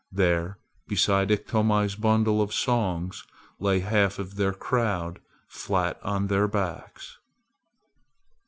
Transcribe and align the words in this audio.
There 0.11 0.57
beside 0.87 1.29
Iktomi's 1.29 1.93
bundle 1.95 2.41
of 2.41 2.55
songs 2.55 3.23
lay 3.59 3.81
half 3.81 4.17
of 4.17 4.35
their 4.35 4.51
crowd 4.51 5.19
flat 5.47 5.99
on 6.01 6.25
their 6.25 6.47
backs. 6.47 7.19